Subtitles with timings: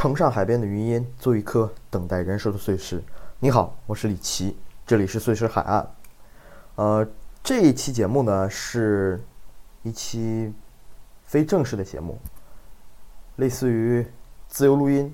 [0.00, 3.02] 乘上海边的云烟，做一颗等待人生的碎石。
[3.40, 5.90] 你好，我是李奇，这里是碎石海岸。
[6.76, 7.04] 呃，
[7.42, 9.20] 这一期节目呢，是
[9.82, 10.54] 一期
[11.24, 12.16] 非正式的节目，
[13.34, 14.06] 类似于
[14.46, 15.12] 自由录音。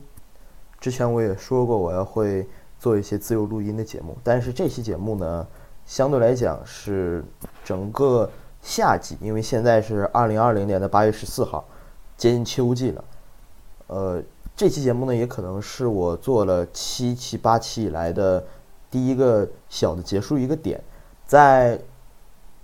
[0.79, 2.46] 之前我也说过，我要会
[2.79, 5.46] 做一些自由录音的节目，但是这期节目呢，
[5.87, 7.25] 相对来讲是
[7.64, 8.30] 整个
[8.61, 11.64] 夏季，因为现在是二零二零年的八月十四号，
[12.19, 13.05] 接近秋季了。
[13.87, 14.23] 呃，
[14.57, 18.45] 这期节目呢，也可能是我做了七期八期以来的
[18.88, 20.80] 第一个小的结束一个点。
[21.27, 21.80] 在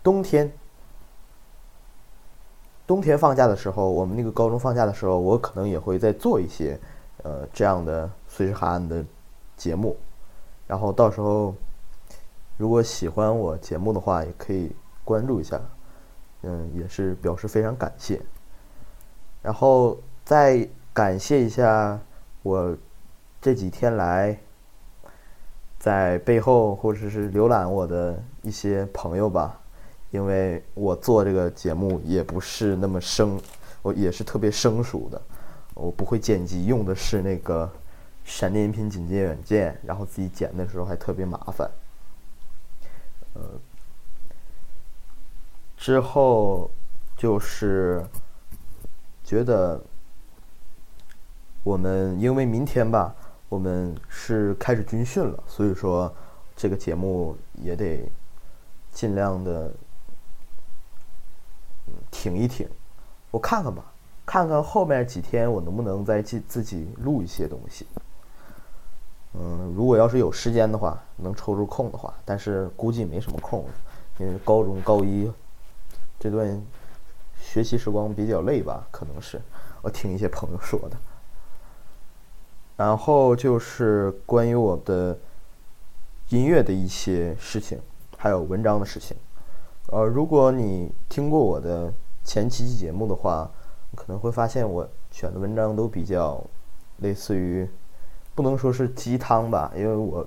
[0.01, 0.53] 冬天，
[2.87, 6.79] 冬天放假的时候，我们那个高中放假的时候，我可能也会再做一些
[7.25, 9.05] 呃这样的随时海岸的
[9.57, 9.97] 节目。
[10.69, 11.53] 然后到时候，
[12.57, 14.71] 如果喜欢我节目的话，也可以
[15.05, 15.61] 关注一下，
[16.43, 18.23] 嗯，也是表示非常感谢。
[19.43, 21.99] 然后在感谢一下
[22.43, 22.77] 我
[23.41, 24.39] 这几天来。
[25.79, 29.59] 在背后或者是浏览我的一些朋友吧，
[30.11, 33.41] 因为我做这个节目也不是那么生，
[33.81, 35.19] 我也是特别生疏的，
[35.73, 37.67] 我不会剪辑，用的是那个
[38.27, 41.71] 闪电音频剪辑软件，然后自己剪的时候还特别麻烦。
[43.33, 43.41] 呃，
[45.79, 46.71] 之后
[47.17, 48.05] 就是
[49.25, 49.81] 觉得
[51.63, 53.15] 我们因为明天吧。
[53.51, 56.15] 我们是开始军训了，所以说
[56.55, 58.09] 这个节目也得
[58.93, 59.73] 尽量的
[62.13, 62.69] 挺一挺。
[63.33, 63.93] 我看看吧，
[64.25, 67.85] 看看后面几天我能不能再自自己录一些东西。
[69.35, 73.65] 嗯，如果要是有时间的话，能抽出空的话，但是估计没什么空，
[74.19, 75.29] 因为高中高一
[76.21, 76.63] 这段
[77.41, 79.43] 学习时光比较累吧，可能是
[79.83, 80.97] 我听一些朋友说的。
[82.81, 85.15] 然后就是关于我的
[86.31, 87.79] 音乐的一些事情，
[88.17, 89.15] 还有文章的事情。
[89.89, 91.93] 呃，如果你听过我的
[92.25, 93.51] 前几期节目的话，
[93.95, 96.43] 可能会发现我选的文章都比较
[97.01, 97.69] 类似于，
[98.35, 100.27] 不能说是鸡汤吧，因为我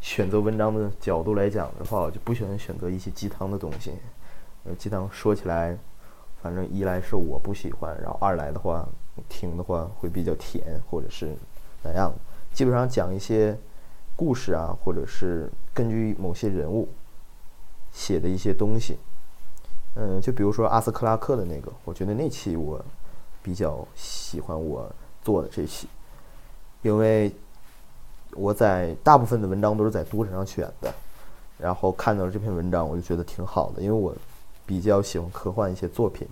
[0.00, 3.92] 选择文章的角度来讲的话，我就不喜欢选择一些鸡汤的东西。
[4.64, 5.76] 呃，鸡汤说起来，
[6.42, 8.88] 反正一来是我不喜欢，然后二来的话，
[9.28, 11.36] 听的话会比较甜，或者是。
[11.82, 12.12] 怎样？
[12.52, 13.56] 基本上讲一些
[14.16, 16.88] 故事啊，或者是根据某些人物
[17.92, 18.98] 写的一些东西。
[19.94, 22.84] 嗯，就比如说阿斯克拉克的那个，我觉得那期我
[23.42, 24.90] 比较喜欢我
[25.22, 25.88] 做的这期，
[26.82, 27.32] 因为
[28.32, 30.92] 我在大部分的文章都是在读者上选的，
[31.58, 34.14] 然后看到了这篇文章，我就觉得挺好的，因为我
[34.66, 36.28] 比较喜欢科幻一些作品，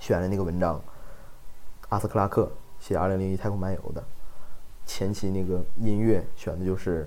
[0.00, 0.80] 选了那个文章，
[1.88, 2.50] 阿斯克拉克。
[2.88, 4.02] 写《二零零一太空漫游》的
[4.86, 7.06] 前期那个音乐选的就是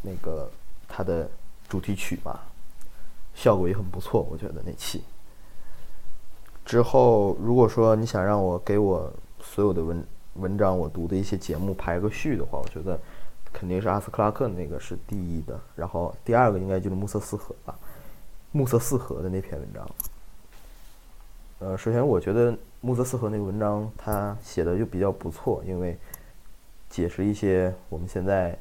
[0.00, 0.50] 那个
[0.88, 1.28] 它的
[1.68, 2.40] 主题曲嘛，
[3.34, 5.04] 效果也很不错，我觉得那期。
[6.64, 10.02] 之后如果说你想让我给我所有的文
[10.36, 12.98] 文章我读的一些节目排个序的话，我觉得
[13.52, 17.78] 肯定是阿斯克拉克那个是第一的，然后第二个应该就是暮色四合吧，
[18.52, 19.86] 暮色四合的那篇文章。
[21.58, 22.56] 呃，首先我觉得。
[22.80, 25.98] 木泽四合那个文章，他写的就比较不错，因为
[26.88, 28.56] 解释一些我们现在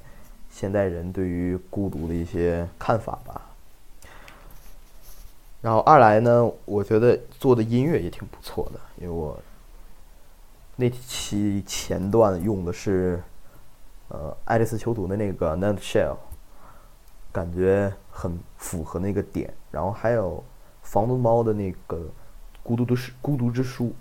[0.49, 3.39] 现代人对于孤独的一些看法吧。
[5.61, 9.37] 然后二来呢，我觉得做的音乐也挺不错的，因为我
[10.75, 13.21] 那期前段用的是
[14.07, 16.13] 呃爱丽丝囚徒的那个《Night Shell》，
[17.31, 19.53] 感觉很符合那个点。
[19.69, 20.43] 然后还有
[20.81, 21.97] 房东猫的那个
[22.67, 23.95] 《孤独的书》，孤独之书。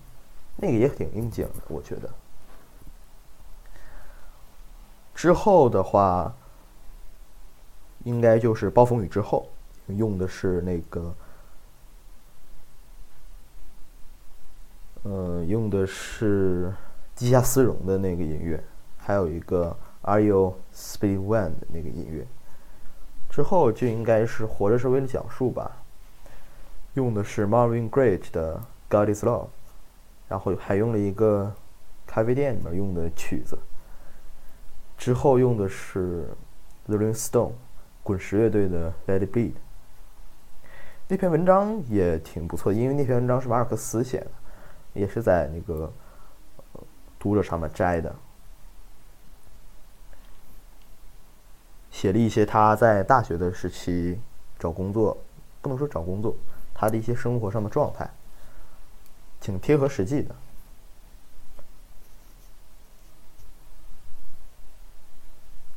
[0.57, 2.11] 那个也挺应景的，我觉得。
[5.15, 6.35] 之后的话，
[8.03, 9.49] 应该就是暴风雨之后，
[9.87, 11.15] 用的是那个，
[15.05, 16.75] 呃，用的是
[17.15, 18.61] 地下丝绒的那个音乐，
[18.99, 22.27] 还有一个 Are You Speed One 的那个音乐。
[23.31, 25.71] 之后就应该是活着是为了讲述吧，
[26.97, 28.61] 用的是 Marvin Gaye 的
[28.91, 29.47] God Is Love。
[30.29, 31.55] 然后还用了一个
[32.05, 33.57] 咖啡店里面用的曲子，
[34.99, 36.27] 之后用的是
[36.85, 37.53] t h e r i n g Stone
[38.03, 39.53] 滚石乐队的 Let It Be。
[41.07, 44.31] 那篇文章也挺不错，因为那篇文章是马尔克斯写的，
[44.95, 45.93] 也是在那个
[47.21, 48.13] 读者上面摘的，
[51.93, 54.21] 写了一些他在大学的时期
[54.59, 55.17] 找工作，
[55.63, 56.35] 不能说找工作，
[56.79, 58.09] 他的一些生活上的状态
[59.41, 60.37] 挺贴合实际的。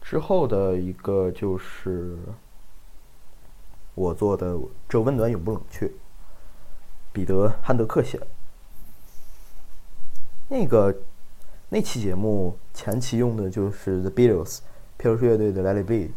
[0.01, 2.17] 之后的一个就是
[3.95, 4.57] 我做的
[4.89, 5.89] 这温暖永不冷却
[7.13, 8.27] 彼得汉德克写的。
[10.49, 10.93] 那个
[11.69, 14.59] 那期节目前期用的就是 the beatles
[14.97, 16.11] 飘雪乐队的 let it be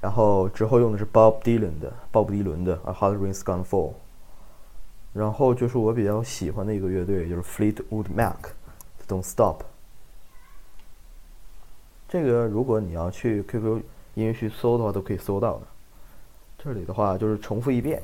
[0.00, 3.90] 然后之后用的是 Bob Dylan 的鲍勃迪伦的《A Hard Rain's Gonna Fall》，
[5.12, 8.36] 然后就是我比较喜欢的一个乐队就是 Fleetwood Mac，
[9.08, 9.62] 《Don't Stop》。
[12.08, 13.82] 这个如果你要去 QQ
[14.14, 15.66] 音乐去搜的话，都可以搜到的。
[16.58, 18.02] 这里的话就是重复一遍，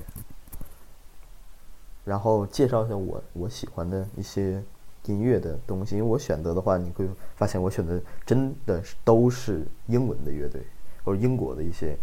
[2.04, 4.62] 然后介绍一下我我喜欢的一些
[5.06, 5.96] 音乐的东西。
[5.96, 10.62] 因为我选择的话，你会发现我选的真的是都是英文的乐队，
[11.06, 11.96] 或者英国的一些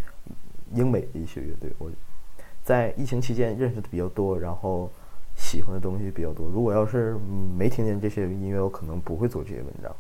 [0.74, 1.70] 英美的一些乐队。
[1.78, 1.92] 我
[2.64, 4.90] 在疫情期间认识的比较多，然后
[5.36, 6.48] 喜欢的东西比较多。
[6.48, 7.18] 如果要是
[7.58, 9.94] 没听见这些音乐，我可能不会做这些文章，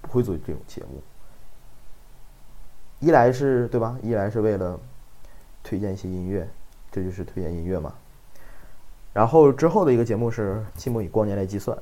[0.00, 1.02] 不会做这种节目。
[3.00, 3.98] 一来是对吧？
[4.00, 4.78] 一来是为了
[5.64, 6.48] 推荐一些音乐，
[6.92, 7.92] 这就是推荐音乐嘛。
[9.12, 11.76] 然后之后的一个节目是《寂寞以光年来计算》，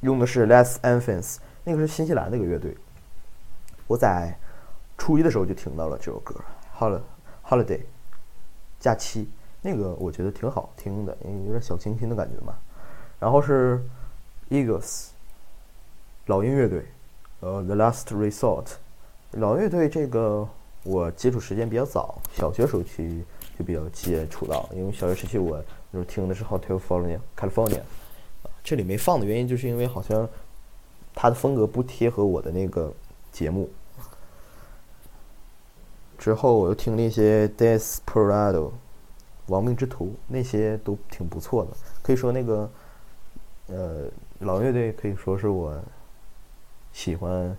[0.00, 2.76] 用的是 Less Infants，那个是新西兰那个乐队。
[3.88, 4.38] 我在
[5.02, 6.32] 初一的时候就听到了这首歌
[7.44, 7.64] 《Holiday》，
[8.78, 9.28] 假期，
[9.60, 12.54] 那个我觉得挺好听的，因为有点小清新的感觉嘛。
[13.18, 13.84] 然后是
[14.48, 15.08] Eagles，
[16.26, 16.84] 老鹰乐队，
[17.40, 18.64] 呃，《The Last Resort》。
[19.32, 20.48] 老乐队这个
[20.84, 23.24] 我接触时间比较早，小学时候去
[23.58, 25.60] 就比较接触到，因为小学时期我
[25.92, 27.80] 就听的是 Hotel for California，
[28.62, 30.28] 这里没放的原因就是因为好像
[31.12, 32.94] 它的风格不贴合我的那个
[33.32, 33.68] 节目。
[36.22, 38.70] 之后我又听了一些 Desperado，
[39.46, 42.70] 亡命之徒那些都挺不错的，可以说那个
[43.66, 44.04] 呃
[44.38, 45.76] 老乐队可以说是我
[46.92, 47.58] 喜欢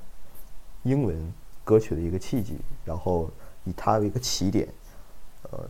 [0.84, 1.34] 英文。
[1.66, 3.32] 歌曲的一个契机，然后
[3.64, 4.68] 以它为一个起点，
[5.44, 5.64] 呃，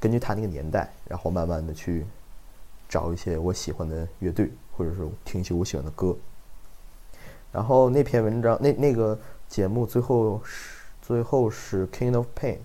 [0.00, 2.06] 根据它那个年代，然后慢慢的去
[2.88, 6.16] 找一些我喜欢的乐队，或者是听一些我喜欢的歌。
[7.52, 9.18] 然后那篇文章，那那个
[9.48, 12.58] 节目最后是最后是 King of Pain，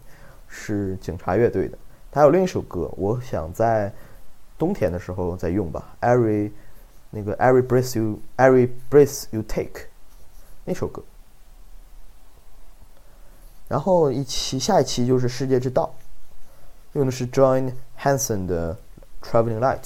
[0.47, 1.77] 是警察乐队的。
[2.09, 3.91] 他有另一首歌，我想在
[4.57, 5.95] 冬天的时候再用吧。
[5.99, 6.51] Every
[7.09, 9.87] 那个 Every breath you Every breath you take
[10.63, 11.03] 那首歌。
[13.67, 15.93] 然后一期下一期就是《世界之道》，
[16.97, 18.75] 用的是 John Hanson 的
[19.27, 19.81] 《Traveling Light》，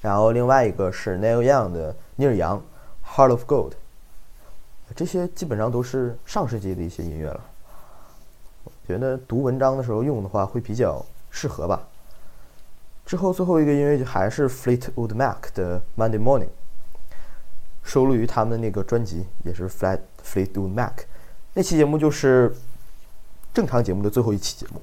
[0.00, 2.58] 然后另外一个是 Neil Young 的《尼尔杨》
[3.16, 3.70] 《Heart of Gold》，
[4.94, 7.40] 这些基本上都是上世纪的一些音乐了。
[8.64, 11.86] 我觉得读文章的时候用的话会比较适合吧。
[13.04, 16.44] 之后最后一个音乐就还是 Fleetwood Mac 的《Monday Morning》，
[17.82, 21.04] 收录于他们的那个专辑，也是 Flat Fleetwood Mac。
[21.54, 22.54] 那期节目就是
[23.54, 24.82] 正常节目的最后一期节目，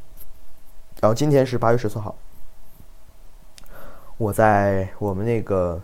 [1.02, 2.16] 然后今天是八月十四号，
[4.18, 5.80] 我在我们那个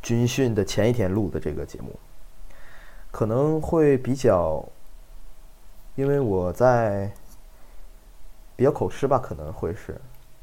[0.00, 1.94] 军训的前一天录的这个节目，
[3.16, 4.62] 可能会比较，
[5.94, 7.10] 因为我在
[8.54, 9.98] 比较口吃吧，可能会是，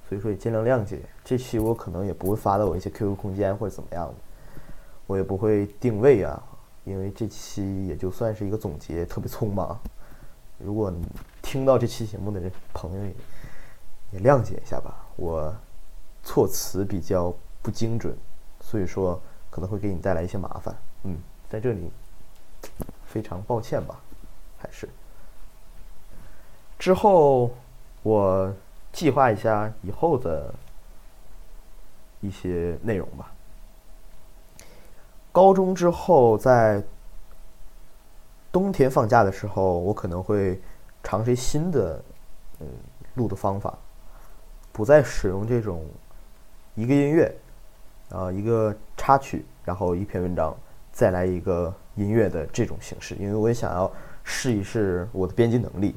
[0.09, 0.99] 所以说也尽量谅解。
[1.23, 4.15] 这期我可能也不会发到我一些 QQ 空间或者怎么样的，
[5.05, 6.41] 我也不会定位啊。
[6.83, 9.79] 因为这期也就算是一个总结，特别匆忙。
[10.57, 10.91] 如果
[11.43, 12.41] 听到这期节目的
[12.73, 13.05] 朋友
[14.09, 15.53] 也谅解一下吧，我
[16.23, 18.17] 措辞比较不精准，
[18.61, 20.75] 所以说可能会给你带来一些麻烦。
[21.03, 21.91] 嗯，在这里
[23.13, 23.99] 非常抱歉吧，
[24.57, 24.89] 还是
[26.79, 27.51] 之后
[28.01, 28.51] 我
[28.91, 30.51] 计划一下以后的
[32.21, 33.31] 一些内容吧。
[35.31, 36.83] 高中之后，在
[38.51, 40.59] 冬天放假的时候，我可能会
[41.03, 42.03] 尝试新的
[42.59, 42.67] 嗯
[43.13, 43.77] 录的方法，
[44.71, 45.85] 不再使用这种
[46.73, 47.35] 一个音乐
[48.09, 50.55] 啊一个插曲，然后一篇文章，
[50.91, 53.91] 再来一个音乐的这种形式，因为我也想要
[54.23, 55.95] 试一试我的编辑能力。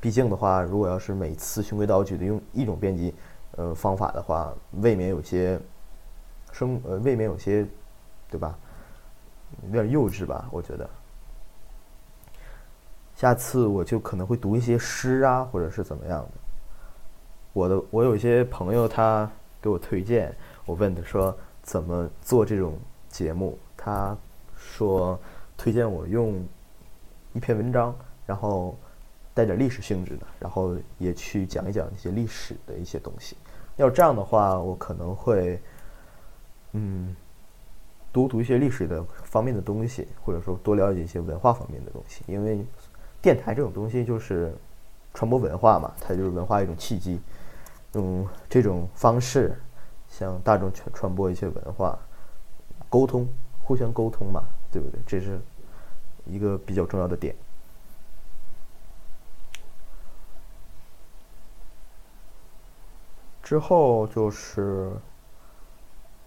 [0.00, 3.14] 毕竟的话，如果要是每次循规蹈矩的用一种编辑
[3.56, 5.60] 呃方法的话，未免有些
[6.52, 7.66] 生呃未免有些
[8.28, 8.58] 对吧？
[9.66, 10.88] 有点幼稚吧，我觉得。
[13.14, 16.30] 下次我就可能会读一些诗啊，或者是怎么样的。
[17.52, 19.30] 我的我有一些朋友，他
[19.60, 20.34] 给我推荐，
[20.64, 22.76] 我问他说怎么做这种
[23.08, 24.16] 节目，他
[24.74, 25.18] 说
[25.56, 26.44] 推荐我用
[27.32, 27.94] 一篇文章，
[28.26, 28.76] 然后
[29.34, 33.36] 带点历史性质的，然后也去讲一讲一些历史的一些东西。
[33.76, 35.60] 要这样的话，我可能会，
[36.72, 37.14] 嗯。
[38.14, 42.22] 多读一些历史的方面的东西，或者说多了解一些文化方面的东西。
[42.26, 42.62] 因为
[43.22, 44.54] 电台这种东西就是
[45.14, 47.18] 传播文化嘛，它就是文化一种契机，
[47.94, 49.58] 用这种方式
[50.10, 51.98] 向大众传传播一些文化，
[52.90, 53.26] 沟通，
[53.62, 55.00] 互相沟通嘛，对不对？
[55.06, 55.40] 这是
[56.26, 57.34] 一个比较重要的点。
[63.42, 64.92] 之后就是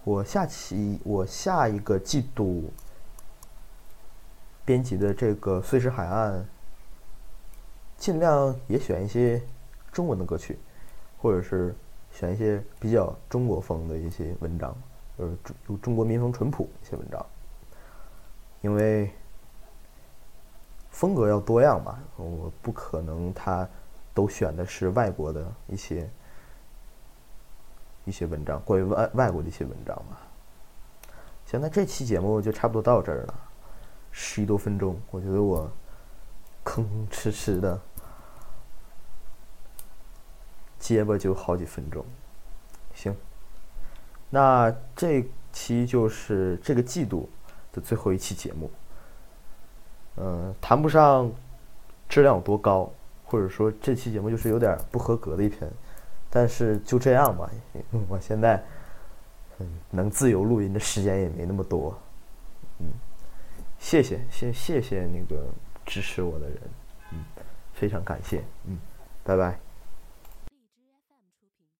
[0.04, 2.70] 我下期我下一个季度
[4.64, 6.34] 编辑的这个《碎石海岸》，
[7.96, 9.42] 尽量也选一些
[9.90, 10.58] 中文的歌曲，
[11.20, 11.74] 或者是
[12.12, 14.76] 选一些比较中国风的一些文章，
[15.16, 17.24] 呃，中中国民风淳朴一些文章，
[18.62, 19.10] 因为
[20.90, 23.68] 风格要多样嘛，我不可能他
[24.12, 26.08] 都选的是外国的一些。
[28.08, 30.16] 一些文章，关于外外国的一些文章嘛。
[31.44, 33.34] 行，那这期节目就差不多到这儿了，
[34.12, 35.68] 十一多分钟，我觉得我
[36.64, 37.80] 吭吭哧哧的
[40.78, 42.06] 结巴就好几分钟。
[42.94, 43.16] 行，
[44.30, 47.28] 那这期就是这个季度
[47.72, 48.70] 的最后一期节目。
[50.16, 51.30] 嗯，谈不上
[52.08, 52.90] 质量有多高，
[53.24, 55.70] 或者说这期节目就是有点不合格的一篇。
[56.28, 57.48] 但是就这样吧，
[58.08, 58.62] 我现在
[59.58, 61.96] 嗯能自由录音的时间也没那么多，
[62.80, 62.86] 嗯，
[63.78, 65.46] 谢谢谢谢谢那个
[65.84, 66.60] 支持我的人，
[67.12, 67.24] 嗯，
[67.72, 68.76] 非常感谢，嗯，
[69.22, 69.65] 拜拜。